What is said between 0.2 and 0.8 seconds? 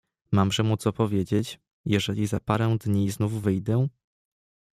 "Mamże mu